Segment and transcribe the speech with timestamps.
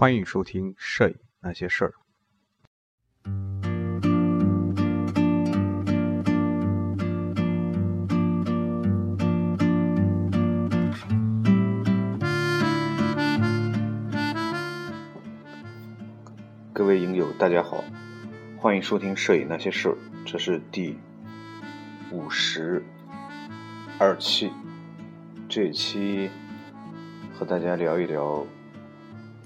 [0.00, 1.92] 欢迎收听《摄影那些事儿》。
[16.72, 17.82] 各位影友，大家好，
[18.56, 19.94] 欢迎收听《摄影那些事儿》，
[20.24, 20.96] 这是第
[22.12, 22.80] 五十
[23.98, 24.52] 二期。
[25.48, 26.30] 这一期
[27.34, 28.46] 和大家聊一聊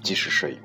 [0.03, 0.57] 纪实摄影。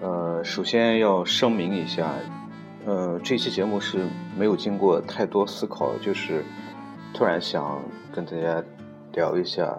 [0.00, 2.10] 呃，首先要声明一下，
[2.86, 6.42] 呃，这期节目是没有经过太多思考，就是
[7.14, 7.80] 突然想
[8.12, 8.60] 跟大家
[9.12, 9.78] 聊一下，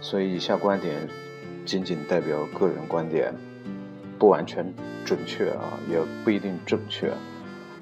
[0.00, 1.06] 所以以下观点
[1.66, 3.34] 仅仅代表个人观点，
[4.18, 4.72] 不完全
[5.04, 7.12] 准确啊，也不一定正确，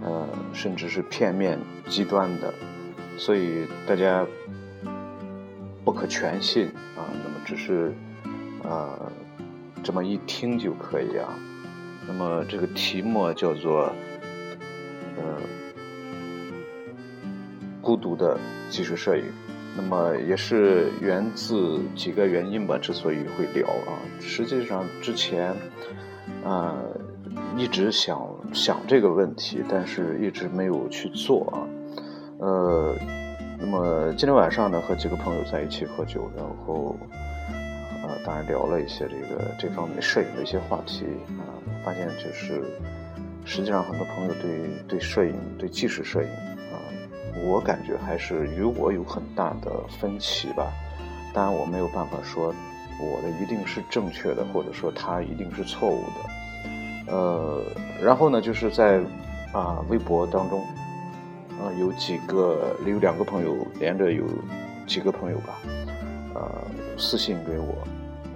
[0.02, 1.58] 呃，甚至是片面
[1.88, 2.52] 极端的，
[3.16, 4.26] 所以大家
[5.84, 7.92] 不可全信啊，那么只是
[8.62, 9.10] 呃
[9.82, 11.28] 这么一听就可以啊。
[12.06, 13.92] 那么这个题目叫做
[15.16, 15.40] 呃
[17.80, 18.38] 孤独的
[18.70, 19.24] 技术摄影。
[19.78, 25.54] 那么也是源自几个原因吧，之所以会聊啊，实际上之前，
[26.42, 26.74] 呃，
[27.58, 31.60] 一直想想这个问题，但是一直没有去做啊，
[32.38, 32.94] 呃，
[33.58, 36.96] 那么今天晚上呢，和几个朋友在一起喝酒，然后，
[38.02, 41.06] 呃，当然聊了一些这个这方面摄影的一些话题
[41.38, 41.48] 啊，
[41.84, 42.62] 发现就是
[43.44, 46.28] 实际上很多朋友对对摄影对纪实摄影
[46.72, 46.76] 啊。
[47.44, 50.70] 我感觉还是与我有很大的分歧吧，
[51.32, 52.54] 当然我没有办法说
[53.00, 57.12] 我的一定是正确的，或者说他一定是错误的。
[57.12, 57.62] 呃，
[58.02, 59.00] 然后呢，就是在
[59.52, 60.62] 啊微博当中，
[61.60, 64.24] 啊有几个有两个朋友连着有
[64.86, 65.58] 几个朋友吧，
[66.34, 66.62] 呃
[66.98, 67.76] 私信给我，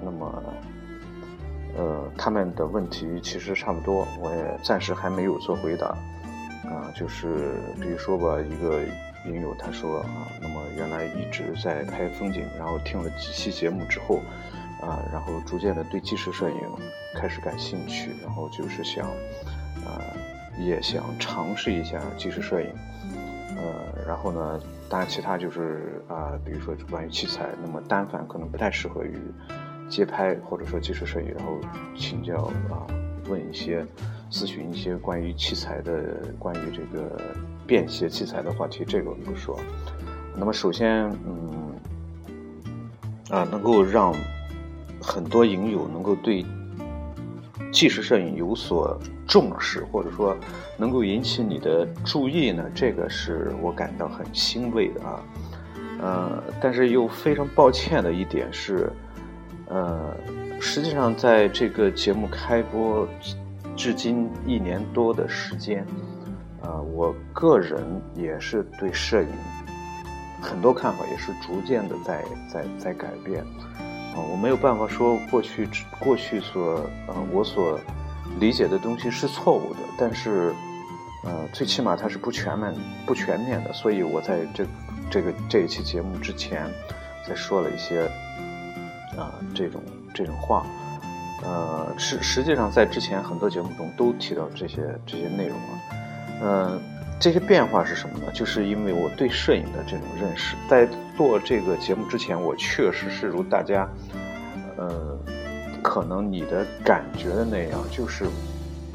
[0.03, 0.43] 那么
[1.77, 5.97] 呃他们的问题其实差不多，我也暂时还没有做回答。
[6.63, 8.81] 啊，就是比如说吧，一个
[9.27, 14.21] 影友他说啊，那么原来一直在拍风景，然后听了几期节目之后，
[14.81, 16.57] 啊，然后逐渐的对纪实摄影
[17.17, 19.05] 开始感兴趣，然后就是想，
[19.85, 19.99] 啊，
[20.61, 22.69] 也想尝试一下纪实摄影，
[24.07, 29.19] 然后呢，当然其他就是啊，比如说关于器材，那么单反可能不太适合于
[29.89, 31.59] 街拍或者说纪实摄影，然后
[31.97, 32.87] 请教啊，
[33.29, 33.87] 问一些。
[34.33, 37.21] 咨询一些关于器材的、关于这个
[37.67, 39.59] 便携器材的话题，这个我们不说。
[40.37, 41.75] 那么首先，嗯，
[43.29, 44.15] 啊，能够让
[45.03, 46.47] 很多影友能够对
[47.73, 50.37] 纪实摄影有所重视，或者说
[50.77, 55.23] 能够引起你的注意呢，这个是我感到很欣慰的啊。
[56.01, 58.91] 呃，但是又非常抱歉的一点是，
[59.69, 60.17] 呃，
[60.61, 63.09] 实际上在这个节目开播。
[63.77, 65.87] 至今一年多的时间，
[66.61, 67.83] 呃，我个人
[68.15, 69.29] 也是对摄影
[70.43, 72.23] 很多看法，也是逐渐的在
[72.53, 73.43] 在在改变。
[74.31, 77.79] 我没有办法说过去过去所呃我所
[78.39, 80.55] 理解的东西是错误的，但是
[81.25, 82.75] 呃最起码它是不全面
[83.07, 83.73] 不全面的。
[83.73, 84.67] 所以我在这
[85.11, 86.67] 这个这一期节目之前，
[87.27, 88.03] 才说了一些
[89.17, 89.83] 啊这种
[90.15, 90.65] 这种话。
[91.43, 95.79] 呃，实实际上在之前很多节目中都提到这些这些内容了。
[96.43, 96.81] 呃，
[97.21, 98.33] 这些变化是什么呢？
[98.33, 103.87] 就是因为我对摄影的这种认识，在做这个节目之前，我确实是如大家，
[104.79, 105.19] 呃，
[105.83, 108.25] 可能你的感觉的那样，就是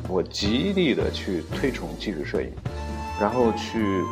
[0.09, 2.51] 我极力的去推崇纪实摄影，
[3.21, 4.03] 然后去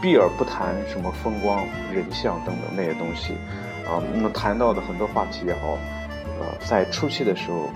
[0.00, 3.34] 避而不谈什么风光、人像等等那些东西。
[3.86, 5.78] 啊，那么谈到的很多话题也好。
[6.40, 7.68] 呃，在初期的时候，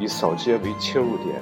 [0.00, 1.34] 以扫街为切入点，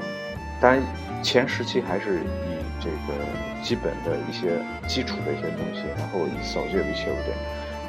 [0.61, 0.83] 当然
[1.23, 3.15] 前时期还是以这个
[3.63, 7.37] 基本的一些基础的一些东西，然后以扫街为切入点，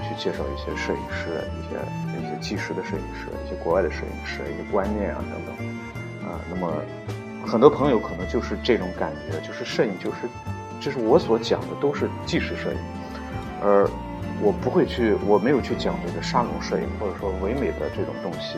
[0.04, 6.30] 去介绍一些摄影师、一些一些纪实的摄影师、一些国外的摄影师、一些观念啊等等。
[6.30, 6.72] 啊，那么
[7.46, 10.18] 很多朋友可能就是这种感觉，就是摄影就是，
[10.80, 12.78] 就是我所讲的都是纪实摄影，
[13.62, 13.90] 而。
[14.42, 18.58] 我不会去，我没有去讲这个沙龙摄影，或者说唯美的这种东西，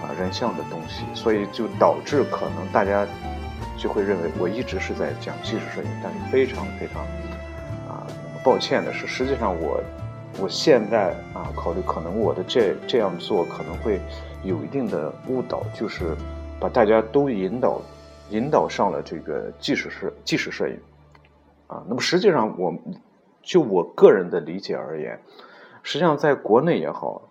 [0.00, 3.04] 啊，人像的东西，所以就导致可能大家
[3.80, 7.02] 就会认为我一直是在讲纪实摄影，但是非常非常
[7.88, 8.06] 啊，
[8.44, 9.82] 抱歉的是，实际上我
[10.38, 13.98] 我现在啊考虑，可能我的这这样做可能会
[14.44, 16.14] 有一定的误导，就是
[16.60, 17.80] 把大家都引导
[18.28, 20.78] 引导上了这个纪实摄纪实摄影，
[21.66, 22.74] 啊，那么实际上我。
[23.42, 25.18] 就我个人的理解而言，
[25.82, 27.22] 实际上在国内也好，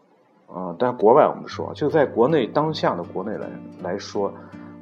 [0.47, 3.47] 啊，但国外我们说，就在国内当下的国内来
[3.83, 4.33] 来说，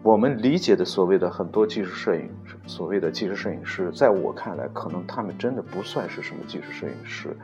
[0.07, 2.29] 我们理解的所谓的很多纪实摄影，
[2.65, 7.35] 所谓的纪实摄影师，在我看来，可能他们真的不算是什么纪实摄影师，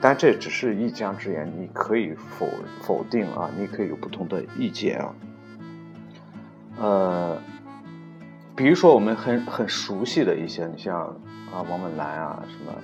[0.00, 2.48] 但这只是一家之言，你可以否
[2.80, 5.14] 否定啊，你可以有不同的意见啊，
[6.78, 7.38] 呃。
[8.56, 11.00] 比如说我们很很熟悉的一些，你像
[11.52, 12.76] 啊王文澜啊，什么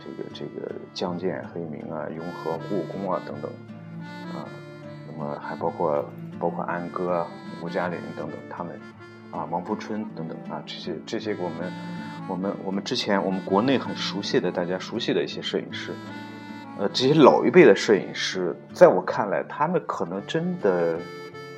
[0.00, 3.50] 这个这个江建、黑明啊、雍和、故宫啊等等
[4.34, 4.44] 啊，
[5.06, 6.04] 那么还包括
[6.38, 7.26] 包括安哥、
[7.62, 8.80] 吴嘉玲等等他们
[9.30, 11.72] 啊，王富春等等啊，这些这些我们
[12.28, 15.92] 我们我们之前我们国内很熟悉的大家熟悉的一些摄影师，
[16.78, 20.98] 呃，这些老一辈的摄影师，在我看来，他们可能真的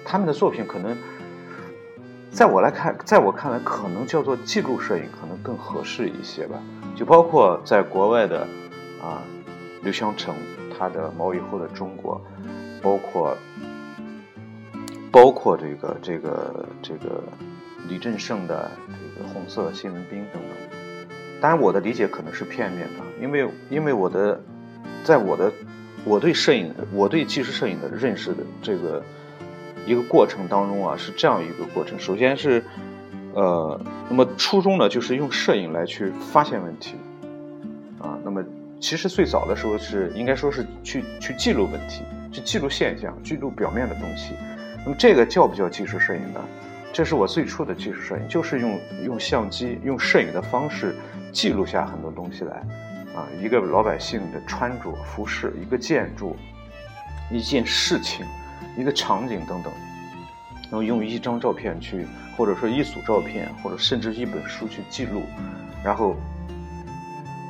[0.05, 0.97] 他们的作品可能。
[2.33, 6.63] 在我来看，在我看来，可能叫做记录摄影可能更合适一些吧。
[6.95, 8.47] 就包括在国外的
[9.03, 9.21] 啊，
[9.83, 10.33] 刘湘成
[10.79, 12.21] 他的《毛以后的中国》，
[12.81, 13.37] 包括
[15.11, 17.23] 包括这个这个这个
[17.89, 18.71] 李振胜的
[19.17, 20.79] 这个《红色新闻兵》等等。
[21.41, 24.41] 当然，我的理解可能是片面的，因为因为我的
[25.05, 25.53] 在我的
[26.05, 29.03] 我对摄影我对纪实摄影的认识的这个。
[29.87, 31.99] 一个过程当中啊，是这样一个过程。
[31.99, 32.63] 首先是，
[33.33, 33.81] 呃，
[34.11, 36.97] 那么初衷呢，就是用摄影来去发现问题，
[37.99, 38.45] 啊，那么
[38.79, 44.35] 其实最早的时候是应该说是去去记录问题，去记录现象，记录表面的东西。
[44.85, 46.41] 那么这个叫不叫纪实摄影呢？
[46.93, 50.95] 这是我最初的纪实摄影，就是用用相机、用摄影的方式
[51.33, 52.57] 记录下很多东西来，
[53.15, 56.37] 啊，一个老百姓的穿着、服饰，一个建筑，
[57.31, 58.27] 一件事情。
[58.77, 59.73] 一个场景等等，
[60.65, 62.07] 然后用一张照片去，
[62.37, 65.25] 或者说一组照片，或者甚至一本书去记录，
[65.85, 66.15] 然后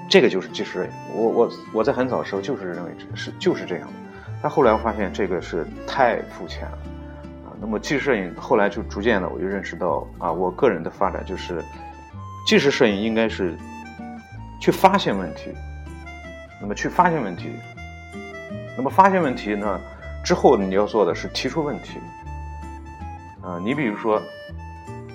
[0.08, 0.90] 这个就是纪实摄影。
[1.12, 3.92] 我我我在很早的时候就是认为是就是这样的，
[4.42, 6.78] 但后来我发现这个是太肤浅了。
[7.60, 11.62] 那么纪实摄影后来就逐渐的我就认识到啊，我个人的发展就是
[12.46, 13.54] 纪实摄影应该是
[14.58, 15.52] 去发现问题，
[16.60, 17.50] 那么去发现问题，
[18.76, 19.80] 那么发现问题呢？
[20.24, 21.98] 之后你要做的是提出问题，
[23.42, 24.20] 啊，你比如说，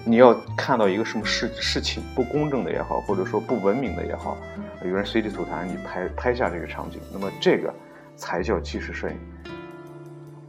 [0.03, 4.35] 你要看到一个什么事事情不公正的也好，或者说不文明的也好，
[4.83, 7.73] 有人随地吐痰，你拍拍下这个场景，那么这个
[8.15, 9.15] 才叫纪实摄影。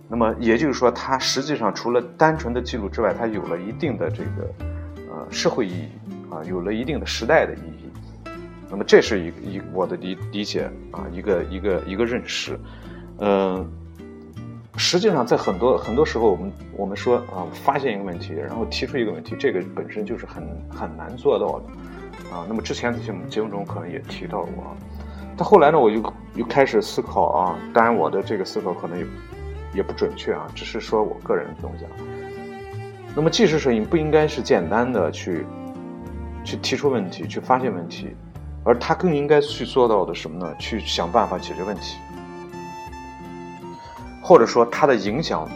[0.08, 4.54] 那么也就是说，它实际上除了单纯的记录之外，它有了一定的这个
[5.10, 5.88] 呃社会意义
[6.30, 8.30] 啊，有了一定的时代的意义。
[8.70, 12.58] 那么这是一一我的理理解啊，一个一个一个认识，
[13.18, 13.68] 嗯。
[14.78, 21.64] 实际上，在很多很多时候，我们我们说啊，发现一个问题，然后提出一个问题，这个本身就是很很难做到的，
[22.30, 22.44] 啊。
[22.46, 24.76] 那么之前节目节目中可能也提到过，
[25.34, 26.02] 但后来呢，我就
[26.34, 27.58] 又开始思考啊。
[27.72, 29.06] 当然，我的这个思考可能也
[29.76, 31.90] 也不准确啊，只是说我个人东西啊。
[33.14, 35.46] 那么，纪实摄影不应该是简单的去
[36.44, 38.16] 去提出问题、去发现问题，
[38.64, 40.54] 而它更应该去做到的什么呢？
[40.58, 41.96] 去想办法解决问题。
[44.22, 45.48] 或者说它的影响，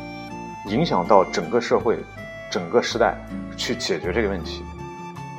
[0.68, 1.98] 影响到整个社会、
[2.50, 3.16] 整个时代
[3.56, 4.62] 去解决这个问题，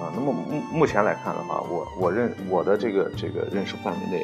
[0.02, 4.24] 啊，那么目目前来看的话，我我认我的这个这个认识范围内，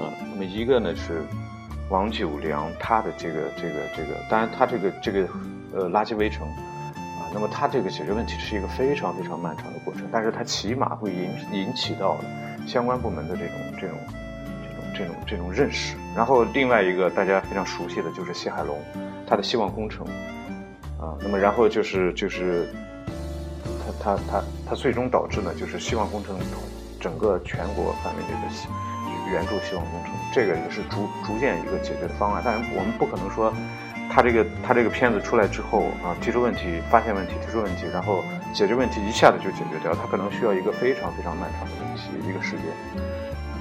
[0.00, 1.22] 啊，那么一个呢是
[1.90, 5.28] 王九良他的这个这个这个，当然他这个这个
[5.74, 12.18] 呃垃圾围城，啊，那么他这个解决问题是一个非常非常漫长的过程，但是他起码会引引起到
[12.66, 13.96] 相关部门的这种这种。
[14.96, 18.76] 这种这种认识，然后另外一个大家非常熟悉的就是谢海龙，
[19.28, 20.04] 他的希望工程，
[20.98, 22.68] 啊，那么然后就是就是
[24.02, 26.36] 他他他他最终导致呢，就是希望工程
[26.98, 28.48] 整个全国范围内的
[29.30, 32.42] 援助希望工程，这个也是逐逐渐一个解决的方案。
[32.44, 33.52] 但是我们不可能说
[34.10, 42.64] 他这个他这个片子出来之后啊，提出问题、发现问题、提出问题，然后解决问题一下子就解决掉，他可能需要一个非常非常漫长的问题一个时间。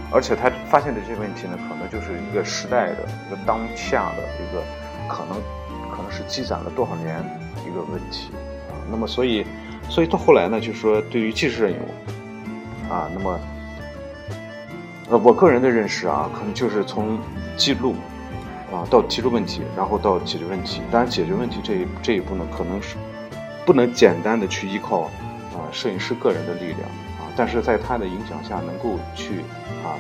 [0.10, 4.64] 而且他发现的这些问题呢，可能就是一个时代的一个当下的一个
[5.06, 5.36] 可能，
[5.92, 7.20] 可能是积攒了多少年
[7.68, 8.32] 一个问题
[8.70, 8.80] 啊。
[8.90, 9.46] 那么，所以，
[9.90, 11.76] 所以到后来呢，就是说对于纪实摄影
[12.90, 13.38] 啊，那么
[15.10, 17.18] 呃，我个人的认识啊，可能就是从
[17.56, 17.96] 记录
[18.72, 20.82] 啊到提出问题，然后到解决问题。
[20.92, 22.98] 当然，解决问题这一这一步呢，可能是
[23.66, 25.04] 不能简单的去依靠
[25.54, 26.82] 啊摄影师个人的力量
[27.20, 27.32] 啊。
[27.38, 29.36] 但是在他的影响下，能够去
[29.82, 29.96] 啊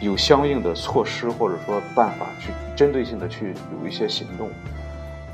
[0.00, 4.46] 有相应的措施或者说办法去针对性的去有一些行动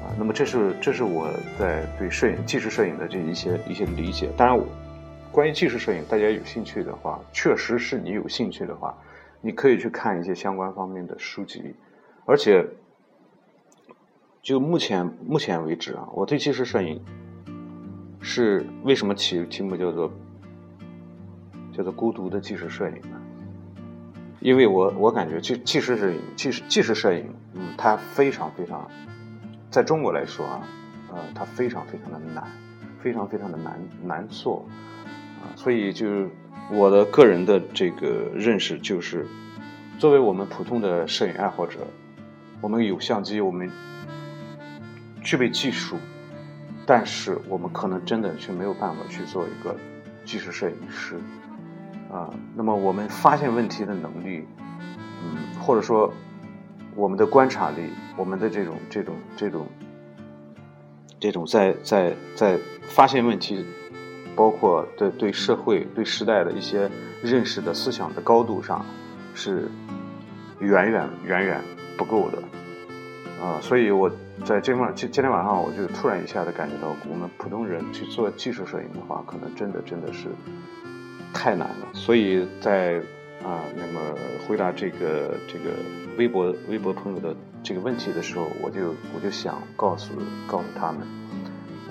[0.02, 0.08] 啊。
[0.16, 4.30] 那么这是这是我在对摄影纪实摄影的这一些一些理解。
[4.34, 4.64] 当然我，
[5.32, 8.94] 关于纪实摄影，大家有兴趣的话，确实是你有兴趣的话，
[9.40, 11.74] 你可以去看一些相关方面的书籍，
[12.26, 12.68] 而且
[14.42, 17.02] 就目前目前为止啊，我对纪实摄影
[18.20, 20.12] 是为什么起题目叫做
[21.72, 23.18] 叫做孤独的纪实摄影呢？
[24.40, 28.86] 因为我我感觉纪纪实摄影纪实纪实摄影，嗯，它非常非常，
[29.70, 30.68] 在中国来说啊，
[31.10, 32.44] 呃，它非常非常的难，
[33.00, 34.66] 非常非常的难难做。
[35.56, 36.28] 所以，就是
[36.70, 39.26] 我的个人的这个认识，就是
[39.98, 41.78] 作为我们普通的摄影爱好者，
[42.60, 43.70] 我们有相机，我们
[45.22, 45.96] 具备技术，
[46.84, 49.76] 但是我们可能真的却没有办法去做一个
[50.24, 51.16] 纪实摄影师
[52.10, 52.32] 啊。
[52.56, 54.44] 那么，我们发现问题的能力，
[55.22, 56.12] 嗯，或者说
[56.96, 57.82] 我们的观察力，
[58.16, 59.66] 我们的这种这种这种
[61.20, 63.64] 这种在在在发现问题。
[64.34, 66.90] 包括对对社会、对时代的一些
[67.22, 68.84] 认识的思想的高度上，
[69.34, 69.68] 是
[70.60, 71.60] 远远远远
[71.96, 72.38] 不够的，
[73.44, 74.10] 啊，所以我
[74.44, 80.28] 在今晚今今天晚上，我就突然一下子感觉到，我们普通人去做技术摄影的话，可能真的真的是
[81.34, 81.88] 太难了。
[81.92, 83.00] 所以在
[83.44, 84.00] 啊，那么
[84.46, 85.70] 回答这个这个
[86.16, 90.14] 微博微博朋友的这个问题的时候，我就我就想告诉
[90.46, 91.06] 告诉他们。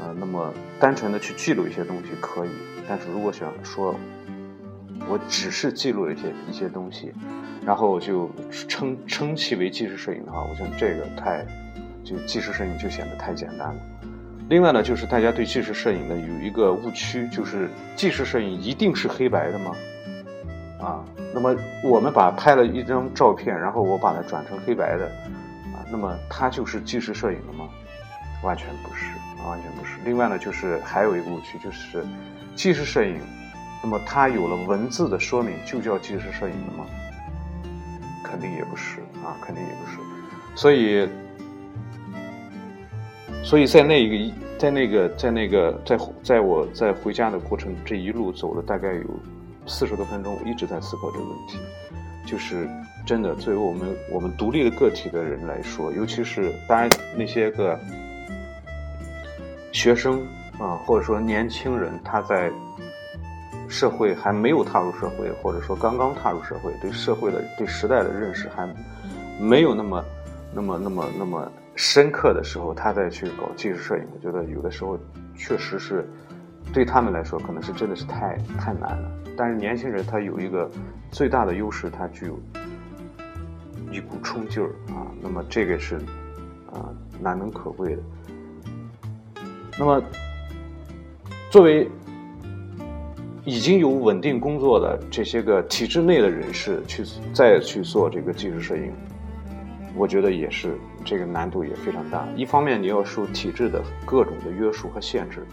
[0.01, 2.50] 呃，那么单纯的去记录一些东西可以，
[2.89, 3.96] 但是如果想说，
[5.08, 7.13] 我只是记录了一些一些东西，
[7.63, 8.29] 然后就
[8.67, 11.46] 称称其为纪实摄影的话，我想这个太，
[12.03, 13.75] 就纪实摄影就显得太简单了。
[14.50, 19.72] 另外呢，就是大家对纪实摄影呢有一个误区，就是纪实摄影一定是黑白的吗？
[20.81, 25.05] 啊，那么我们把拍了一张照片，然后我把它转成黑白的，
[25.75, 27.70] 啊，那么它就是纪实摄影了吗？
[28.43, 29.05] 完全不是。
[29.50, 29.98] 完全不是。
[30.06, 32.06] 另外呢，就是还有一个误区，就是
[32.56, 33.20] 纪实摄影，
[33.84, 36.86] 那么它有了文字的说明，就叫纪实摄影了吗？
[38.24, 39.98] 肯定也不是啊，肯定也不是。
[40.56, 41.08] 所以，
[43.44, 49.04] 所以在那一个，在那个，在那个，在在我在回家的过程，这一路走了大概有
[49.66, 51.58] 四十多分钟，我一直在思考这个问题。
[52.26, 52.70] 就是
[53.06, 57.80] 真的，作为我们我们独立的个体的人来说，尤其是当然那些个。
[59.72, 60.22] 学生
[60.60, 62.51] 啊，或者说年轻人，他在
[63.68, 68.68] 社会还没有踏入社会，或者说刚刚踏入社会，对社会的、对时代的认识还
[69.40, 70.04] 没有那么、
[70.54, 75.00] 那么、那么、那么深刻的时候，他再去搞纪实摄影，我觉得有的时候
[75.36, 76.06] 确实是
[76.74, 79.10] 对他们来说，可能是真的是太太难了。
[79.38, 80.70] 但是年轻人他有一个
[81.10, 82.38] 最大的优势，他具有
[83.90, 85.96] 一股冲劲儿啊，那么这个是
[86.72, 88.04] 啊难能可贵的。
[89.82, 90.00] 那么，
[91.50, 91.90] 作为
[93.44, 98.94] 已经有稳定工作的这些个体制内的人士去再去做这个纪实摄影，
[99.96, 102.28] 我觉得也是这个难度也非常大。
[102.36, 105.48] 一方面你要受体制的各种的约束和限制，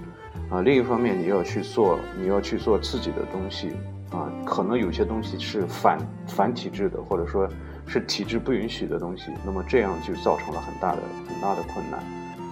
[0.51, 3.71] 啊，另一方面你要去做你要去做自己的东西，
[4.11, 7.49] 啊，可能有些东西是反反体制的，或者说
[7.87, 11.99] 是体制不允许的东西，那么这样就造成了很大的很大的困难，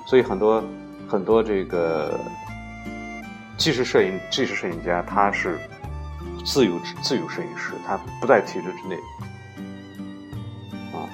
[0.07, 0.65] 所以很多。
[1.09, 2.19] 很多这个
[3.57, 5.59] 纪实摄影、纪实摄影家，他是
[6.45, 8.97] 自由自由摄影师，他不在体制之内。
[10.93, 11.09] 啊，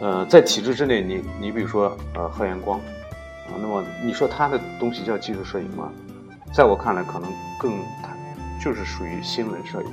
[0.00, 5.90] 呃，在体制之内，你你比如说呃贺延光，啊，那么你说他的东西叫纪实摄影吗？
[6.52, 7.72] 在我看来，可能更
[8.02, 8.10] 他
[8.62, 9.88] 就是属于新闻摄影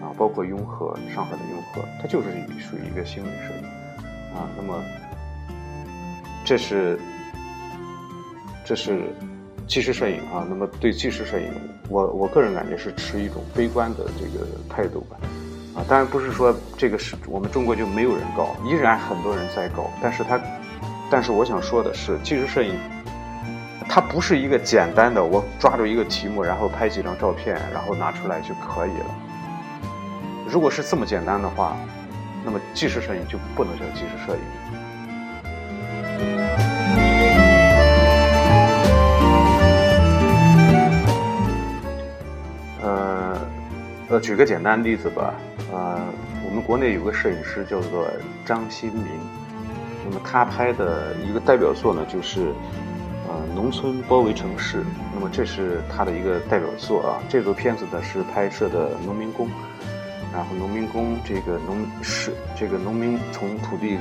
[0.00, 2.28] 啊，包括雍和上海的雍和，它就是
[2.60, 3.64] 属于一个新闻摄影
[4.36, 4.48] 啊。
[4.56, 4.80] 那么
[6.44, 6.96] 这是。
[8.64, 8.98] 这是
[9.66, 11.50] 纪实摄影啊，那么对纪实摄影，
[11.88, 15.16] 我我个人感觉是持一种悲观的这个态度吧，
[15.76, 20.40] 啊，当然不是说这个是我们中国就没有人搞，依然很多人在搞，但是他，
[21.10, 22.74] 但是我想说的是，纪实摄影，
[23.88, 29.06] 它不是一个简单的我抓住一个题目，然后拍几张照片，然后拿出来就可以了。
[30.48, 31.76] 如果是这么简单的话，
[32.44, 34.83] 那么纪实摄影就不能叫纪实摄影。
[44.20, 45.34] 举个简单例子吧，
[45.72, 46.00] 呃，
[46.44, 48.06] 我们国内有个摄影师叫做
[48.44, 49.06] 张新民，
[50.04, 52.52] 那么他拍的一个代表作呢，就是
[53.26, 57.22] 呃农村包围城市，那么这是他的一个代表作啊。
[57.28, 59.48] 这组片子呢是拍摄的农民工，
[60.32, 63.96] 然后农民工这个农是这个农民从土地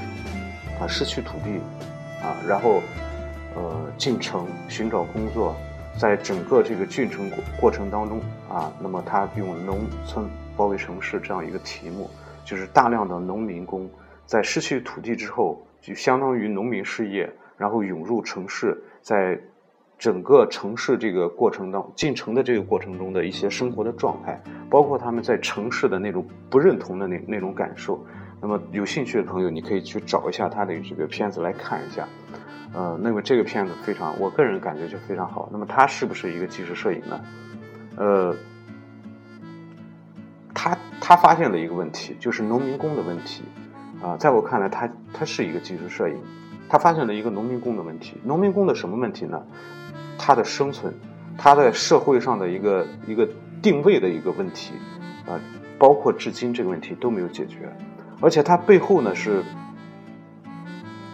[0.79, 1.59] 啊失去土地
[2.21, 2.81] 啊，然后
[3.55, 5.55] 呃进城寻找工作。
[5.97, 8.19] 在整个这个进程过过程当中
[8.49, 12.09] 啊，那么他用农村包围城市这样一个题目
[12.43, 13.89] 就是大量的农民工
[14.25, 19.39] 在失去土地之后，就相当于农民失业，然后涌入城市，在
[19.97, 28.03] 整个城市这个过程当进城的这个过程中的一些生活的状态，包括他们在城市的那种不认同的那那种感受。
[28.41, 32.05] 那么有兴趣的朋友，你可以去找一下他的这个片子来看一下。
[32.73, 35.47] 呃，那么这个片子非常，我个人感觉就非常好。
[35.51, 37.21] 那么它是不是一个纪实摄影呢？
[37.97, 38.35] 呃，
[40.53, 43.43] 他他发现了一个问题，就是农民工的问题。
[44.01, 46.17] 啊，在我看来，他他是一个纪实摄影。
[46.67, 48.17] 他发现了一个农民工的问题。
[48.23, 49.41] 农民工的什么问题呢？
[50.17, 50.91] 他的生存，
[51.37, 53.29] 他在社会上的一个一个
[53.61, 54.73] 定位的一个问题，
[55.27, 55.39] 啊，
[55.77, 57.71] 包括至今这个问题都没有解决。
[58.19, 59.43] 而且它背后呢是，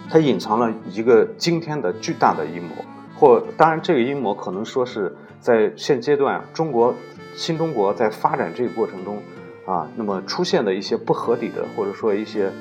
[0.10, 2.70] 它隐藏了一个惊天的巨大的阴谋，
[3.16, 6.94] 或当然这个阴谋可能说是在现阶段中国
[7.36, 9.22] 新中国在发展这个过程中，
[9.66, 12.52] 啊，那么出现的一些不合理的或者说一些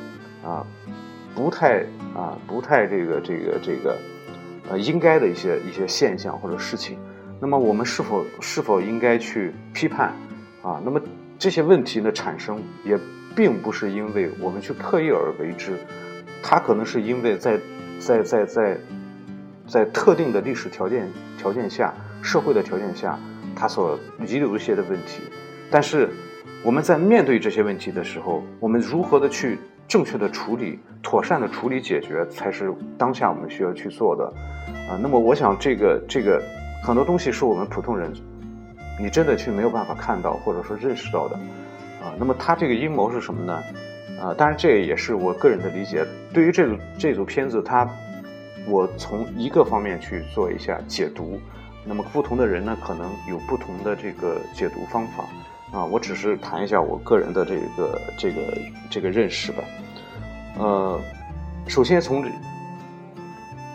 [0.45, 0.67] 啊
[1.35, 1.81] 不太
[2.15, 3.97] 啊不太这个这个这个
[4.71, 6.99] 呃应该的一些一些现象或者事情，
[7.41, 10.15] 那么我们是否是否应该去批判
[10.63, 10.81] 啊？
[10.85, 11.01] 那么
[11.39, 12.99] 这些问题的产生也。
[13.37, 15.79] 并不是因为我们去刻意而为之，
[16.43, 17.59] 它可能是因为在
[17.99, 18.79] 在在在
[19.67, 21.93] 在特定的历史条件条件下、
[22.23, 23.19] 社会的条件下，
[23.55, 25.23] 它所遗留一些的问题。
[25.71, 26.09] 但是
[26.65, 34.25] 我们在面对这些问题的时候，我们如何的去正确的处理、妥善的处理解决，才是当下我们需要去做的。
[34.89, 36.43] 啊，那么我想这个这个
[36.83, 38.13] 很多东西是我们普通人，
[38.99, 41.37] 你真的去没有办法看到或者说认识到的。
[42.03, 43.63] 啊，那么他这个阴谋是什么呢？
[44.21, 46.05] 啊，当然这也是我个人的理解。
[46.33, 47.89] 对于这组这组片子，它
[48.67, 51.41] 我从一个方面去做一下解读。
[51.85, 55.25] 那么不同的人呢，可能有不同的这个解读方法。
[55.71, 58.59] 啊，我只是谈一下我个人的这个这个
[58.91, 59.63] 这个认识吧。
[60.59, 61.01] 呃，
[61.67, 62.25] 首先从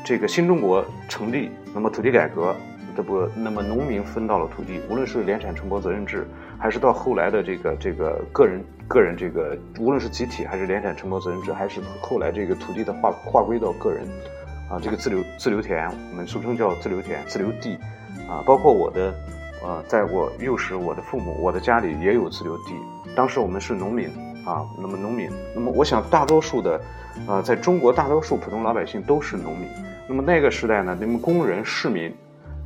[0.04, 2.56] 这个新中国成立，那么土地改革，
[2.98, 6.28] 这不，那么农民分到了土地，无论是联产承包责任制。
[6.60, 8.64] 还是到后来的这个这个个人
[8.94, 14.08] 个人这个，无论是集体还是联产承包责任制，还是后来这个土地的划划归到个人，
[14.70, 17.76] 啊，这个自留自留田，我们俗称叫自留田、自留地，
[18.30, 19.12] 啊，包括我的，
[19.64, 22.76] 呃，在我幼时，我的父母，我的家里也有自留地。
[23.16, 24.08] 当时我们是农民，
[24.46, 26.80] 啊，那么农民，那么我想大多数的，
[27.28, 29.68] 呃，在中国大多数普通老百姓都是农民。
[30.08, 32.14] 那么那个时代呢，那么工人市民。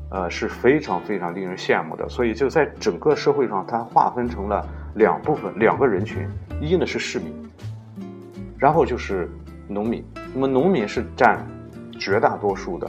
[0.10, 4.66] 呃，是非常非常令人羡慕的，所以就在整个社会上，它划分成了
[4.98, 6.28] 两部分，两个人群，
[6.60, 7.32] 一呢是市民，
[8.58, 9.30] 然后就是
[9.68, 10.04] 农民。
[10.34, 11.46] 那么农民是占
[12.00, 12.88] 绝大多数的，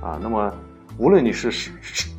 [0.00, 0.52] 啊，那么
[0.96, 1.70] 无论你是实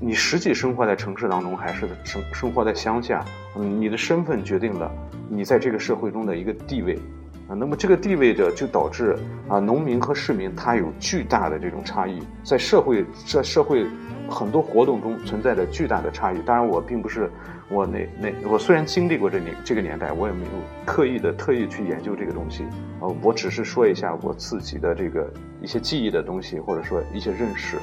[0.01, 3.23] 你实际生活在城市当中，还是生生活在乡下，
[3.55, 4.91] 嗯，你的身份决定了
[5.29, 6.99] 你在这个社会中的一个地位。
[7.47, 9.17] 啊那么这个地位的就导致
[9.47, 13.85] 啊，农民和市民他有巨大的这种差异，在社会在社会
[14.29, 16.41] 很多活动中存在着巨大的差异。
[16.45, 17.29] 当然，我并不是
[17.71, 20.51] 我那那我虽然经历过这年这个年代，我也没有
[20.85, 22.63] 刻意的特意去研究这个东西
[22.99, 25.31] 啊，我只是说一下我自己的这个
[25.61, 27.77] 一些记忆的东西，或者说一些认识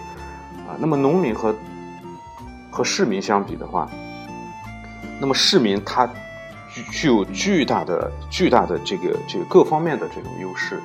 [0.66, 0.77] 啊。
[0.79, 1.55] 那么农民和
[2.70, 3.90] 和市民相比的话，
[5.20, 6.09] 那么市民他。
[6.70, 10.79] 具具有巨大的、巨大的这个、这个各方面的这种优势，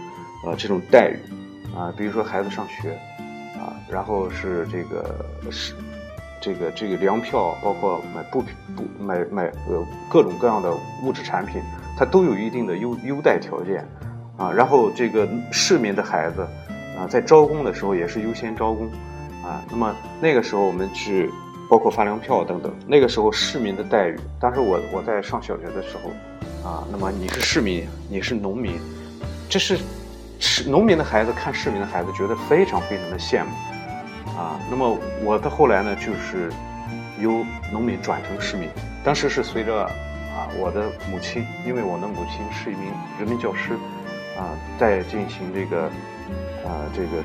[0.45, 1.19] 呃，这种待遇，
[1.75, 2.91] 啊，比如说孩子上学，
[3.59, 5.75] 啊，然后是这个是
[6.43, 8.43] 这个这个粮票，包括买布
[8.75, 10.69] 布买买呃各种各样的
[11.01, 11.61] 物质产品，
[11.97, 13.87] 它都有一定的优优待条件，
[14.35, 16.41] 啊，然后这个市民的孩子，
[16.97, 18.87] 啊，在招工的时候也是优先招工，
[19.41, 21.29] 啊，那么那个时候我们去。
[21.69, 28.73] 包括发粮票等等，那个时候市民的待遇，当时我我在上小学的时候，啊，那么你是市民，你是农民，
[29.49, 29.79] 这是
[30.37, 33.49] 是农民的孩子看市民的孩子，觉得非常非常的羡慕，
[34.37, 36.51] 啊，那么我的后来呢，就是
[37.19, 38.69] 由农民转成市民，
[39.03, 43.73] 当时是随着啊我的母亲，因为我的母亲是一名人民教师，
[44.37, 45.83] 啊，在进行这个
[46.65, 47.23] 啊这个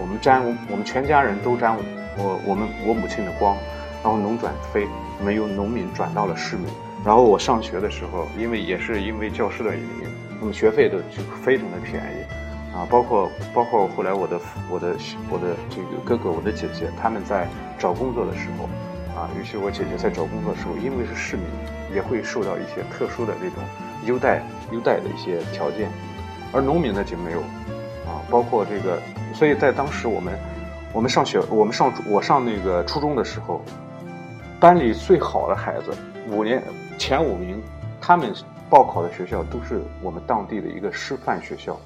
[0.00, 1.76] 我们沾我们全家人都沾
[2.16, 3.56] 我我们我母亲的光。
[4.00, 4.86] 然后农转非，
[5.18, 6.66] 我们由农民转到了市民。
[7.04, 10.06] 然后我上学的时候，因为也是因为教师的原因，
[10.40, 12.22] 那么学费都就非常的便宜，
[12.78, 14.94] 啊，包括包括后来我的我的
[15.28, 18.66] 我的这个哥哥、我的姐姐，他们在找工作的时候，
[19.18, 21.44] 啊，尤其我姐姐在找工作的时候，因为是市民，
[21.92, 23.64] 也会受到一些特殊的这种
[24.06, 25.90] 优待优待的一些条件，
[26.52, 27.40] 而农民呢就没有，
[28.06, 29.02] 啊，包括这个，
[29.34, 30.38] 所以在当时我们
[30.92, 33.60] 我们上学，我们上我上那个初中的时候。
[34.60, 35.96] 班里最好的孩子，
[36.28, 36.60] 五年
[36.98, 37.62] 前五名，
[38.00, 38.34] 他们
[38.68, 41.78] 报考的学校都是我们当地的一个师范学校，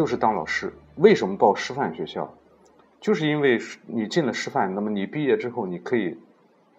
[0.00, 0.72] 就是当老师。
[0.96, 2.32] 为什么报师范学校？
[3.02, 6.16] 就是因为你进了师范，那么你毕业之后，你可以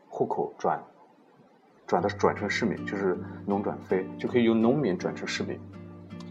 [0.09, 0.83] 户口转
[1.85, 5.55] 转的转成市民，就是农转非，就可以由农民转成市民。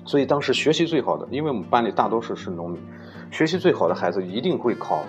[0.05, 2.83] 所以当时学习最好的，因为我们班里大多数是农民，
[3.31, 5.05] 学习最好的孩子一定会考，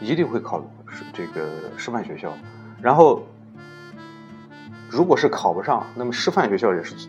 [0.00, 0.64] 一定会考
[1.12, 2.32] 这个师范学校。
[2.80, 3.20] 然后，
[4.88, 7.08] 如果是考不上，那么师范学校也是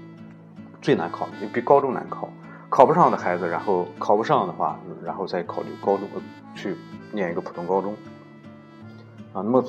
[0.81, 2.27] 最难考的，比高中难考。
[2.69, 6.07] 考不上的孩子，然后考不上的话，然后再考虑高中
[6.53, 6.75] 去
[7.11, 7.93] 念一个普通高中，
[9.31, 9.63] 啊，那么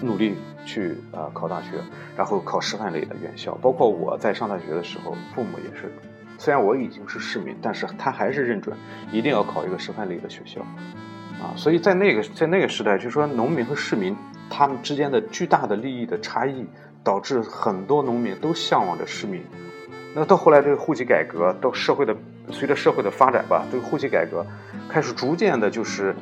[0.00, 1.70] 努力去啊考大学，
[2.16, 3.54] 然后考师范类的院校。
[3.56, 5.92] 包括我在上大学的时候，父母也是，
[6.38, 8.76] 虽然我已经是市民，但是他还是认准
[9.10, 10.60] 一定要考一个师范类的学校，
[11.42, 14.16] 啊，所以在那个在那个时代，就说农民和市民
[14.48, 16.64] 他们之间的巨大的利益的差异，
[17.02, 19.42] 导致很多农民都向往着市民。
[20.18, 22.16] 那到后来，这个户籍改革，到社会的
[22.50, 24.44] 随着社会的发展吧，这个户籍改革
[24.88, 26.12] 开始逐渐的，就是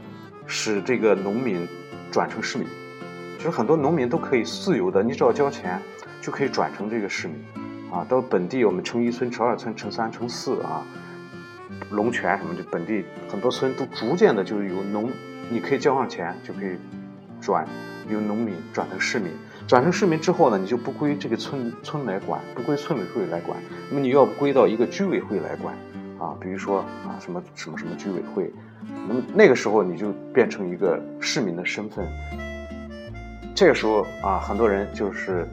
[0.47, 1.67] 使这个农民
[2.11, 2.67] 转成市民，
[3.39, 5.81] 其实很多农民都可以自由的，你只要交钱
[6.21, 7.37] 就可以转成这个市民，
[7.91, 10.85] 啊，到本地我们城一村、城二村、城三、城四啊，
[11.91, 15.11] 龙泉什么的，本地很多村都逐渐的就是由农，
[15.49, 16.77] 你可以交上钱就可以
[17.41, 17.67] 转
[18.11, 19.33] 由农民转成市民。
[19.67, 23.59] 转成市民之后呢，你就不归这个村村来管，不归村委会来管，
[23.91, 25.75] 那么你要归到一个居委会来管，
[26.21, 28.53] 啊，比如说啊什么什么什么居委会，
[29.09, 32.07] 那么那个时候你就变成一个市民的身份。
[33.57, 35.45] 这个时候啊，很多人就是，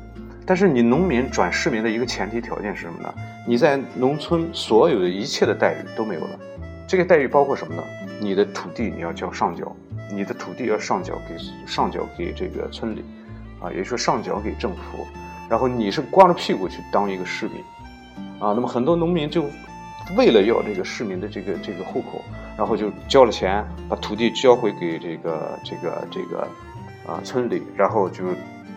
[0.46, 3.12] 但是你农民转市民的一个前提条件是什么呢？
[3.48, 6.40] 你在农村所有的一切的待遇都没有了，
[6.88, 7.84] 这个待遇包括什么呢？
[8.22, 9.76] 你的土地你要交上缴，
[10.12, 13.04] 你的土地要上缴给上缴给这个村里。
[13.64, 15.08] 啊，也就是说上缴给政府，
[15.50, 17.64] 然后你是光着屁股去当一个市民，
[18.40, 19.46] 啊，那么很多农民就
[20.18, 22.22] 为了要这个市民的这个这个户口，
[22.58, 26.46] 然后就交了钱，把土地交回给这个这个这个
[27.08, 28.26] 啊村里，然后就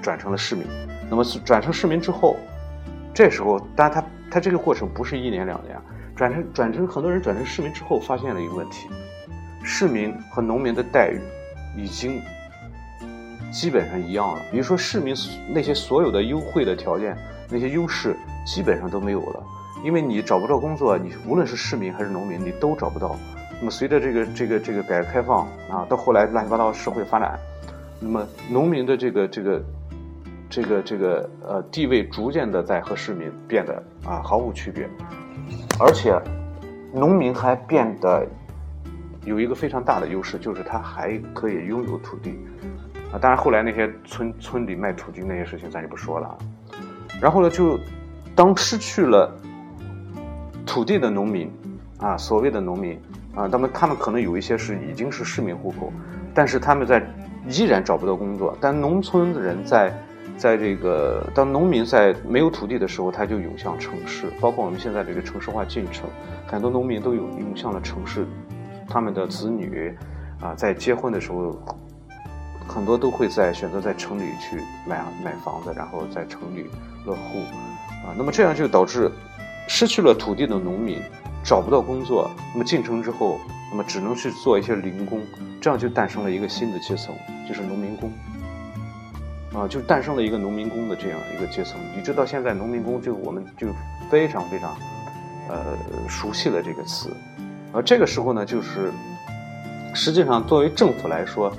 [0.01, 0.65] 转成了市民。
[1.11, 2.37] 那么转成市民之后，
[3.13, 5.77] 这时候，但他他这个过程不是一年两年，
[6.15, 8.89] 转成转成很多人转成市民之后，发现了一个问题：
[9.65, 11.21] 市民和农民的待遇
[11.77, 12.23] 已经。
[13.57, 15.15] 基本上一样了，比如说市民
[15.49, 17.17] 那些所有的优惠的条件，
[17.49, 18.15] 那些优势
[18.47, 19.43] 基本上都没有了，
[19.83, 23.17] 因为你找不到工作，你无论是市民还是农民，你都找不到。
[23.59, 27.39] 那么随着这个这个这个改革开放啊，到后来乱七八糟社会发展，
[27.99, 29.65] 那么农民的这个这个
[30.51, 34.87] 这个这个呃地位逐渐的在和市民变得啊毫无区别，
[35.81, 36.15] 而且
[36.93, 38.27] 农民还变得
[39.25, 42.39] 有一个非常大的优势，就是他还可以拥有土地。
[43.19, 46.39] 当然后来那些村村里卖土地那些事情咱就不说了啊。
[47.21, 47.79] 然后呢，就
[48.35, 49.33] 当失去了
[50.67, 51.51] 土地的农民
[51.99, 53.01] 啊，所谓的农民
[53.35, 55.91] 啊，他们他们可能有一些是已经是市民户口，
[56.35, 57.03] 但是他们在
[57.49, 58.57] 依然找不到工作。
[58.61, 59.91] 但农村的人在
[60.37, 66.11] 在这个当农民在没有土地的时候，他就涌向城市，包括我们现在这个城市化进程，
[66.47, 68.27] 很多农民都有涌向了城市，
[68.87, 69.97] 他们的子女
[70.41, 71.59] 啊，在结婚的时候。
[72.69, 76.67] 很多都会在选择在城里去买买房子，然后在城里
[77.05, 77.39] 落户，
[78.05, 79.11] 啊，那么这样就导致
[79.67, 81.01] 失去了土地的农民
[81.43, 85.23] 找不到工作，那么进城之后，那么只能去做一些零工，
[85.61, 87.15] 这样就诞生了一个新的阶层，
[87.49, 88.13] 就是农民工，
[89.55, 91.81] 啊，就诞生了一个农民工的这样一个阶层。
[91.97, 93.69] 一直到现在，农民工就我们就
[94.11, 94.77] 非常非常
[95.49, 95.77] 呃
[96.09, 97.11] 熟悉了这个词，
[97.73, 98.93] 而这个时候呢，就是
[99.95, 101.51] 实际上作为政府来说。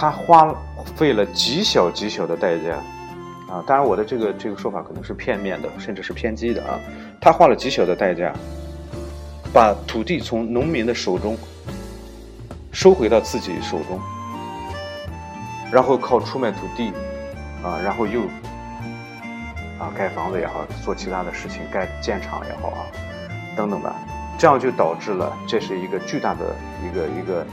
[0.00, 0.50] 他花
[0.96, 2.74] 费了极小极小的代价，
[3.52, 6.80] 啊，当然我的这个这个说法可能是片面的，甚至是偏激的啊。
[7.20, 8.32] 他花了极小的代价，
[9.52, 11.36] 把土地从农民的手中
[12.72, 14.00] 收回到自己手中，
[15.70, 16.94] 然后靠出卖土地，
[17.62, 18.22] 啊，然后又
[19.78, 22.86] 啊盖房子也好，做其他的事情，盖建厂也好啊，
[23.54, 23.94] 等等的，
[24.38, 27.46] 这样就导致了这是一个巨大的一个一个。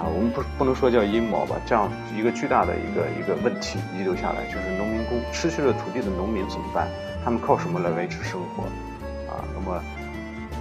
[0.00, 6.88] 啊，我们不不能说叫阴谋吧，这样一个巨大的一个一个问题遗留下来，就是农民工失去了土地的农民怎么办？
[7.22, 8.64] 他们靠什么来维持生活？
[9.30, 9.78] 啊，那么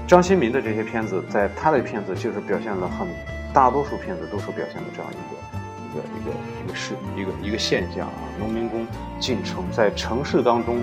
[0.06, 3.08] 张新民的这些片子，在他的片子就是表现了很
[3.54, 5.40] 大多数片子都是表现了这样一个
[5.86, 6.32] 一个一个
[6.66, 8.86] 一个事一个一个现象啊，农民工
[9.22, 10.82] 进城，在城市当中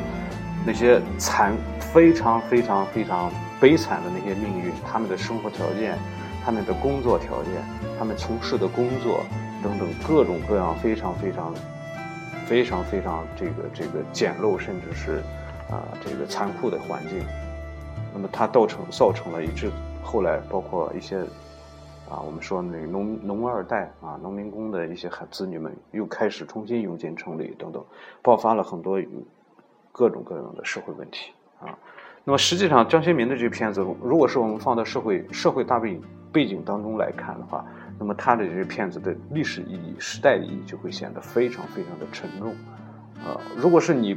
[0.64, 5.99] 那些惨非常非常非常悲惨的那些命运，他们的生活条件。
[6.46, 7.52] 他们的工作条件，
[7.98, 9.24] 他们从事的工作
[9.64, 11.52] 等等各种各样非常非常
[12.46, 15.16] 非常非常这个这个简陋，甚至是
[15.68, 17.18] 啊这个残酷的环境，
[18.14, 19.72] 那么它造成造成了一致
[20.04, 21.18] 后来包括一些
[22.09, 27.85] 啊我们说那农农二代啊农民工的一些孩子女们又开始重新涌进城里等等，
[28.22, 29.02] 爆发了很多
[29.90, 31.76] 各种各样的社会问题啊。
[32.22, 36.02] 那么实际上，张新民的这个片子，如果是我们放到社会社会大背景
[36.37, 37.64] 背景当中来看的话，
[37.99, 42.55] 那么他的这个片子的历史意义、时代意义就会显得非常非常的沉重。
[43.25, 44.14] 啊，如果是你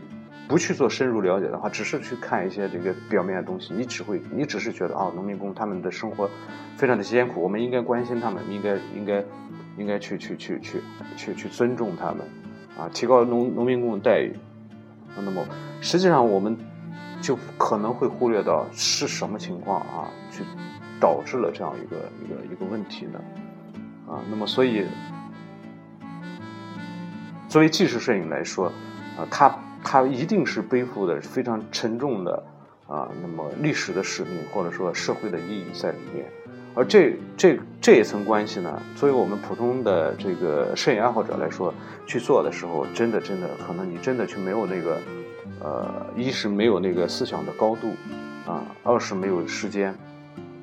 [0.50, 6.30] 不去做深入了解的话，只是去看一些这个表面的东西，你只会你只是觉得啊，农民工他们的生活
[6.76, 9.24] 非常的艰苦，我们应该关心他们，应该应该
[9.78, 10.82] 应该去去去去
[11.16, 12.18] 去去尊重他们，
[12.78, 14.38] 啊，提高农农民工的待遇。
[15.16, 15.46] 那么
[15.80, 16.58] 实际上我们。
[17.22, 20.42] 就可能会忽略到是什么情况啊，去
[21.00, 23.20] 导致了这样一个一个一个问题呢？
[24.08, 24.86] 啊，那么所以
[27.48, 28.68] 作为纪实摄影来说，
[29.18, 32.44] 啊，它它一定是背负的非常沉重的
[32.88, 36.26] 啊，那么历史的使命或者说社会的意义在里面。
[36.76, 41.74] 而这这这一层关系呢，作为我们普通的这个摄影爱好者来说，
[42.06, 45.00] 去做的时候，真的真的可能你真的就没有那个。
[45.62, 47.90] 呃，一是没有那个思想的高度，
[48.46, 49.94] 啊，二是没有时间，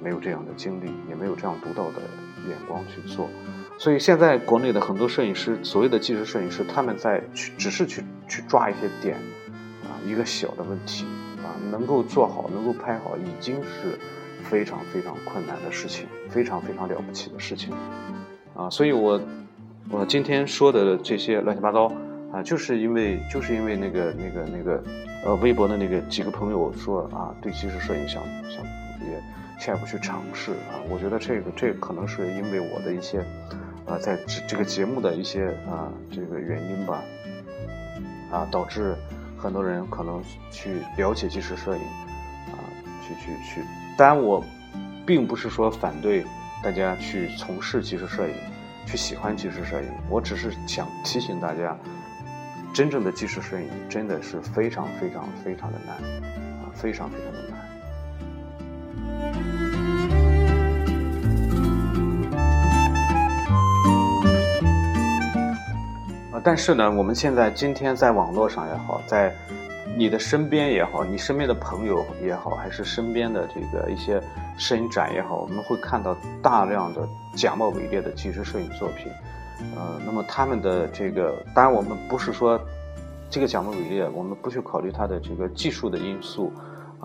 [0.03, 2.01] 没有这样的经历，也没有这样独到的
[2.49, 3.29] 眼光去做。
[3.79, 9.17] 所以现在国内的很多摄影师，所谓的纪实摄影师，他们在去只是去去抓一些点，
[9.85, 11.05] 啊，一个小的问题，
[11.39, 13.99] 啊，能够做好，能够拍好，已经是
[14.43, 17.75] 非常非常困难的事情，非常非常了不起的事情，
[18.55, 19.21] 啊，所以我
[19.91, 21.93] 我今天说的这些乱七八糟。
[22.33, 24.83] 啊，就是因为就是因为那个那个那个，
[25.25, 28.63] 呃，微博的那个几个朋友说啊，对纪实摄影想想
[29.01, 29.23] 也
[29.59, 33.21] 下一步去尝试啊，我觉得这个这可能是因为我的一些，
[33.87, 37.03] 啊，在这这个节目的一些啊这个原因吧，
[38.31, 38.95] 啊，导致
[39.39, 41.83] 很多人可能去了解纪实摄影，
[42.53, 42.57] 啊，
[43.03, 43.67] 去去去，
[43.97, 44.45] 当然我
[45.07, 46.25] 并不是说反对
[46.63, 48.35] 大家去从事纪实摄影，
[48.87, 51.77] 去喜欢纪实摄影，我只是想提醒大家。
[52.75, 55.97] 真正的纪实摄影真的是非常非常非常的难，
[56.61, 57.46] 啊，非常非常的。
[66.33, 69.35] 啊，但是呢，我们现在今天在网络上也好，在
[69.97, 74.21] 你的身边也好，你身边的朋友也好，还是身边的这个一些
[74.59, 79.11] 摄影展也好，我们会看到大量的假冒伪劣的纪实摄影作品。
[79.75, 82.61] 呃，那么他们的这个，当然我们不是说
[83.31, 86.53] 这个假冒伪劣，我们不去考虑它的这个技术的因素，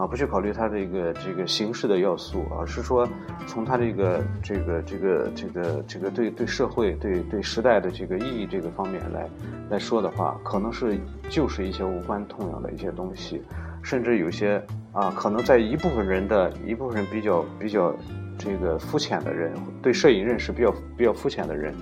[0.02, 3.08] 啊，不去考虑它这个这个形式的要素，而是说
[3.46, 9.30] 从它这个这个这个这个这个对对社会对对时代的这个意义这个方面来
[9.70, 10.98] 来说的话，可能是
[11.30, 13.44] 就是一些无关痛痒的一些东西，
[13.84, 14.60] 甚至有些
[14.92, 17.96] 啊，可能在一部分人的一部分人比较比较
[18.40, 21.76] 这个肤浅的人，对摄影认识比较比较肤浅的人。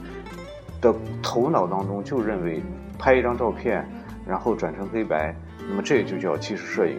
[0.81, 2.61] 的头脑当中就认为
[2.97, 3.89] 拍一张照片，
[4.27, 5.33] 然后转成黑白，
[5.69, 6.97] 那么这就叫纪实摄影，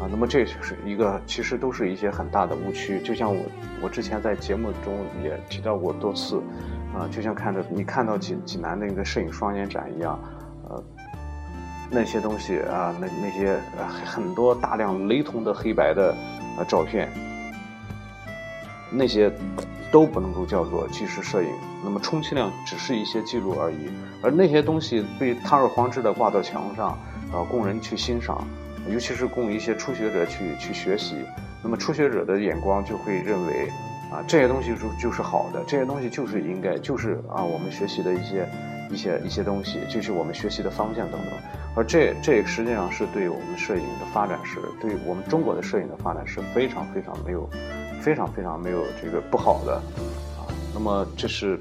[0.00, 3.00] 啊，那么这就是一个其实都是一些很大的误区。
[3.02, 3.42] 就像我
[3.82, 6.42] 我之前在节目中也提到过多次，
[6.94, 10.18] 啊，就像看着你看到济济南那个摄影双年展一样，
[10.68, 10.82] 呃，
[11.90, 13.58] 那些东西啊，那那些
[14.04, 16.14] 很多大量雷同的黑白的
[16.56, 17.08] 呃照片，
[18.90, 19.30] 那些。
[19.92, 21.48] 都不能够叫做纪实摄影，
[21.82, 23.90] 那么充其量只是一些记录而已。
[24.22, 26.96] 而那些东西被堂而皇之的挂到墙上，
[27.32, 28.46] 呃，供人去欣赏，
[28.88, 31.16] 尤其是供一些初学者去去学习。
[31.62, 33.68] 那么初学者的眼光就会认为，
[34.10, 38.48] 啊，这些东西就就是好的，这些东西就是应该，就是啊，我们学习的一些
[38.90, 41.30] 一些一些东西，就是我们学习的方向等等。
[41.74, 47.48] 而这这实际上是对我们摄影的发展，是对我们中国的摄影的发展是非常非常没有。
[48.00, 51.60] 非常非常没有这个不好的啊，那么这是，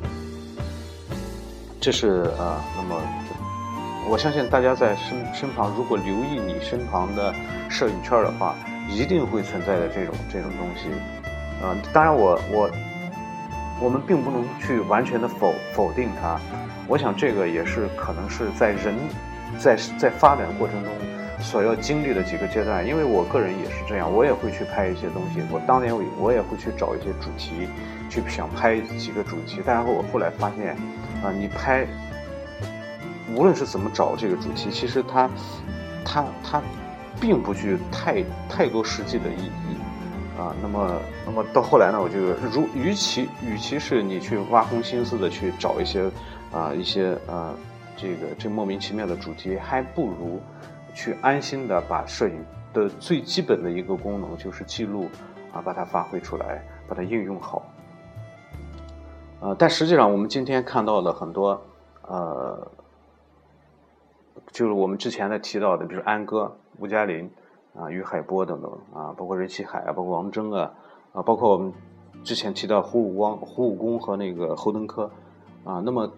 [1.81, 3.01] 这是啊，那么
[4.09, 7.31] 我相信大家在身身旁，如果留意你身旁的
[7.69, 8.55] 摄影圈的话，
[8.89, 10.89] 一定会存在的这种这种东西，
[11.63, 12.71] 啊，当然我我
[13.79, 16.39] 我们并不能去完全的否否定它，
[16.87, 18.95] 我想这个也是可能是在人
[19.59, 20.91] 在在发展过程中。
[21.41, 25.41] 所要经历的几个阶段，因为我个人也是这样，我也会去拍一些东西。
[25.49, 27.69] 我当年我我也会去找一些主题，
[28.09, 29.61] 去想拍几个主题。
[29.65, 30.75] 但是我后来发现，
[31.23, 31.87] 啊，你拍，
[33.35, 35.29] 无论是怎么找这个主题，其实它，
[36.05, 36.61] 它它，
[37.19, 42.19] 并不具太太多实际的意义，啊，那么那么到后来呢，我就
[42.51, 46.09] 如与其与其是你去挖空心思的去找一些
[46.51, 47.53] 啊一些啊
[47.95, 50.41] 这个这莫名其妙的主题，还不如。
[50.91, 55.07] 去安心的把摄影的最基本的一个功能就是记录
[55.53, 57.63] 啊，把它发挥出来，把它应用好。
[59.39, 61.61] 呃，但实际上我们今天看到的很多
[62.01, 62.69] 呃，
[64.51, 67.29] 就是我们之前的提到的，比如安哥、吴嘉林
[67.75, 70.71] 啊、于海波等等啊，包括任其海啊，包括王铮啊，
[71.13, 71.71] 啊，包括我们
[72.23, 75.09] 之前提到胡武光、胡武功和那个侯登科
[75.63, 76.11] 啊，那么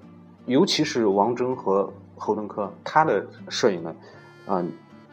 [0.46, 3.96] 尤其是王峥和侯登科，他的摄影呢，
[4.48, 4.64] 啊，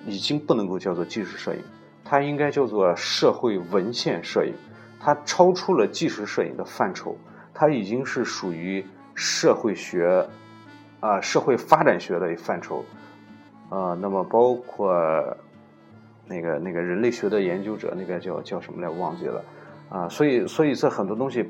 [0.07, 1.63] 已经不能够叫做纪实摄影，
[2.05, 4.55] 它应该叫做社会文献摄影，
[5.01, 7.17] 它超出了纪实摄影的范畴。
[7.53, 10.27] 它已经是属于社会学，
[11.01, 12.85] 啊，社会发展学的范畴，
[13.69, 14.93] 啊，那么包括
[16.27, 19.45] 那个那个人类学的研究者，那个叫叫什么来忘记了，
[19.89, 21.49] 啊，所以所以这很多东西，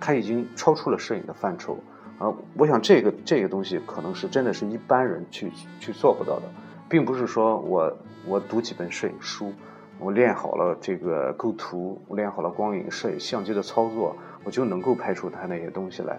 [0.00, 1.78] 它已经超出了摄影的范畴，
[2.18, 5.50] 啊，我想这个这个东西可能是真的是一般人去
[5.80, 6.42] 去做不到的，
[6.88, 9.52] 并不是说我我读几本摄影书，
[9.98, 14.16] 我练好了这个构图，我练好了光影摄影相机的操作。
[14.44, 16.18] 我就能够拍出他那些东西来，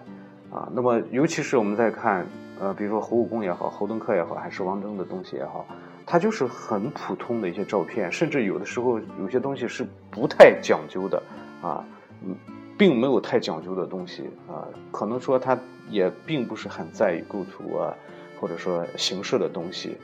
[0.52, 2.24] 啊，那么尤其是我们在看，
[2.60, 5.66] 呃，比如说侯武功也好，侯登科也好，还是王铮的东西也好，
[6.04, 11.22] 它就是很普通的一些照片，甚至有的时候有些东西是不太讲究的，
[11.62, 11.82] 啊，
[12.22, 12.36] 嗯
[12.76, 17.96] 并没有太讲究的东西，啊，可能说他也并不是很在意构图啊，
[18.38, 19.96] 或者说形式的东西，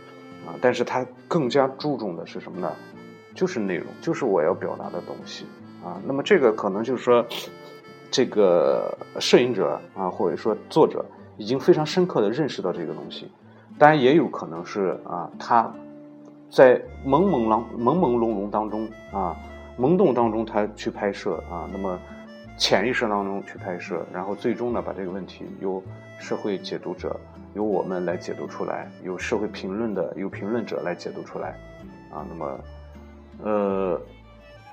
[0.46, 2.72] 啊，但是他更加注重的是什么呢？
[3.34, 5.44] 就是内容，就是我要表达的东西，
[5.84, 7.22] 啊，那么这个可能就是说。
[8.08, 11.04] 这个摄影者啊，或者说作者，
[11.37, 13.31] 已经非常深刻的认识到这个东西。
[13.79, 15.72] 当然，也有可能是啊，他
[16.51, 19.37] 在朦朦胧、朦朦胧胧当中啊，
[19.79, 21.99] 懵懂当中他去拍摄啊，那么
[22.57, 25.83] 潜意识当中去拍摄，然后最终呢，把这个问题由
[26.18, 27.18] 社会解读者、
[27.55, 31.51] 由我们来解读出来，由社会评论的、由评论者来解读出来
[32.11, 32.25] 啊。
[32.29, 32.61] 那么，
[33.42, 34.01] 呃。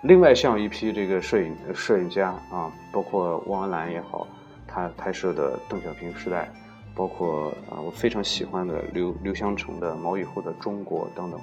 [0.05, 4.27] 另外，像一批这个摄影摄影家啊，包括汪文澜也好，
[4.73, 6.49] 他拍摄的邓小平时代，
[6.95, 11.39] 包括啊我非常喜欢的刘刘湘成的毛以后的中国等等，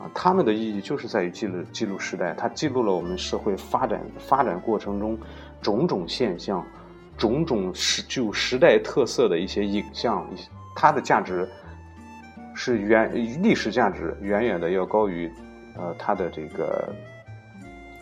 [0.00, 5.18] 啊，他们的意义就是在于记录记录时代，他记录了我们社会发展发展过程中
[5.60, 6.64] 种种现象，
[7.18, 10.26] 种种时具有时代特色的一些影像，
[10.74, 11.46] 它的价值
[12.54, 15.30] 是远历史价值远远的要高于
[15.76, 16.88] 呃它的这个。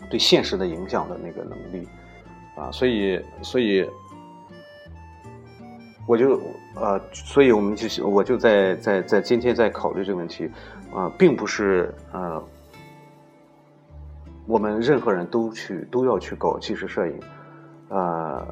[0.09, 1.87] 对现实的影响的那个能力，
[2.55, 3.89] 啊，所以，所以，
[6.05, 6.39] 我就，
[6.75, 10.49] 呃，所以我们就，我就在在在今天在考虑这个问题，
[10.93, 12.43] 啊，并不是呃，
[14.45, 17.19] 我们任何人都去都要去搞纪实摄影，
[17.89, 18.45] 呃，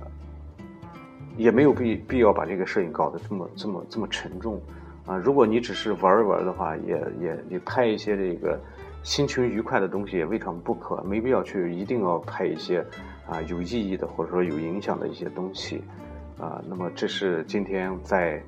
[1.38, 4.62] 也没有必必要把这个摄影搞得这么这么这么沉重，
[5.06, 8.60] 啊，如果你只是玩一玩的话，也也你拍一些这个。
[9.04, 12.86] 心情愉快的东西也未尝不可，没必要去一定要拍一些
[13.28, 15.82] 啊有意义的或者说有影响的一些东西
[16.42, 16.62] 啊。
[16.68, 18.44] 那么这是今天在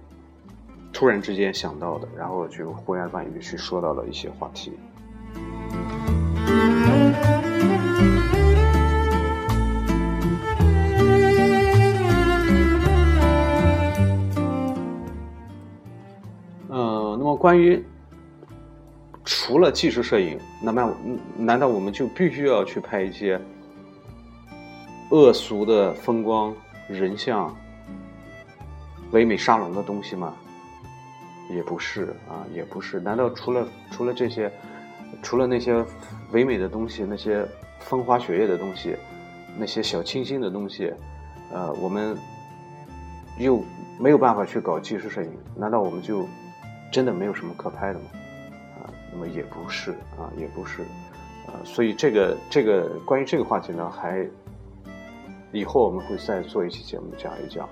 [0.91, 4.73] 突然之间想到的，然后就胡言乱语去说到了一些话题。
[16.69, 17.81] 嗯，那么关于。
[19.25, 20.93] 除了纪实摄影，那么
[21.37, 23.39] 难道我们就必须要去拍一些
[25.11, 26.53] 恶俗的风光、
[26.89, 27.55] 人像、
[29.13, 30.33] 唯美沙龙的东西吗？
[31.49, 32.99] 也不是啊，也不是。
[32.99, 34.51] 难道除了除了这些，
[35.21, 35.85] 除了那些
[36.31, 37.45] 唯美的东西、那些
[37.79, 38.95] 风花雪月的东西、
[39.57, 40.91] 那些小清新的东西，
[41.51, 42.17] 呃，我们
[43.37, 43.63] 又
[43.99, 45.31] 没有办法去搞纪实摄影？
[45.55, 46.27] 难道我们就
[46.91, 48.05] 真的没有什么可拍的吗？
[48.77, 50.81] 啊那么也不是啊，也不是，
[51.47, 54.25] 呃，所以这个这个关于这个话题呢，还
[55.51, 57.69] 以后我们会再做一期节目讲一讲。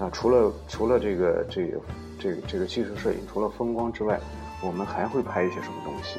[0.00, 1.80] 啊，除了除了这个这个
[2.18, 4.18] 这个这个纪实摄影，除了风光之外，
[4.62, 6.18] 我们还会拍一些什么东西？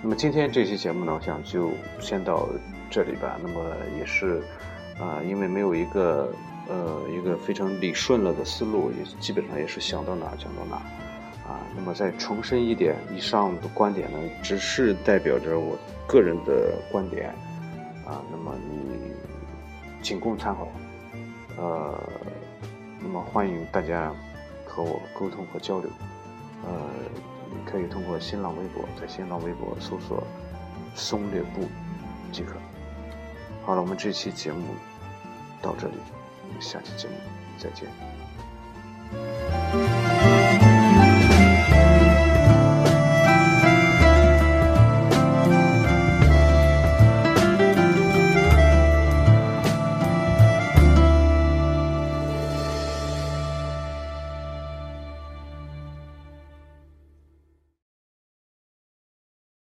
[0.00, 1.70] 那么今天这期节目呢，我想就
[2.00, 2.48] 先到
[2.88, 3.36] 这里吧。
[3.42, 3.60] 那么
[3.98, 4.40] 也是
[5.00, 6.32] 啊，因为没有一个
[6.68, 10.76] 呃一个非常理顺了的思路，也基本上也是想到哪讲到哪。
[11.50, 15.76] 啊，那么再重申一点，以上的观点呢，只是代表着我
[16.06, 17.30] 个人的观点，
[18.06, 19.10] 啊，那么你
[20.02, 20.68] 仅供参考，
[21.56, 21.98] 呃，
[23.00, 24.12] 那么欢迎大家
[24.66, 25.90] 和我沟通和交流，
[26.64, 26.70] 呃，
[27.50, 30.22] 你可以通过新浪微博，在新浪微博搜索
[30.94, 31.68] “松略部”
[32.32, 32.54] 即可。
[33.64, 34.74] 好了，我们这期节目
[35.60, 35.94] 到这里，
[36.48, 37.14] 我们下期节目
[37.58, 37.88] 再见。